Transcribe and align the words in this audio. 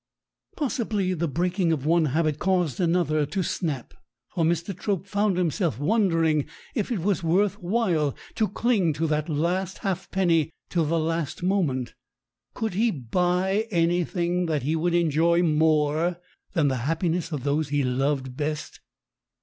Possibly 0.57 1.13
the 1.13 1.27
breaking 1.27 1.71
of 1.71 1.85
one 1.85 2.05
habit 2.05 2.39
caused 2.39 2.79
another 2.79 3.23
to 3.27 3.43
snap, 3.43 3.93
for 4.33 4.43
Mr. 4.43 4.75
Trope 4.75 5.05
found 5.05 5.37
himself 5.37 5.77
wondering 5.79 6.47
if 6.73 6.91
it 6.91 7.03
was 7.03 7.21
worth 7.21 7.61
while 7.61 8.15
to 8.33 8.47
cling 8.47 8.93
to 8.93 9.05
the 9.05 9.21
last 9.31 9.77
halfpenny 9.85 10.49
till 10.71 10.85
the 10.85 10.97
last 10.97 11.43
moment. 11.43 11.93
Could 12.55 12.73
he 12.73 12.89
buy 12.89 13.67
anything 13.69 14.47
that 14.47 14.63
he 14.63 14.75
would 14.75 14.95
enjoy 14.95 15.43
more 15.43 16.19
than 16.53 16.67
the 16.67 16.77
happiness 16.87 17.31
of 17.31 17.43
those 17.43 17.69
he 17.69 17.83
loved 17.83 18.35
best? 18.35 18.79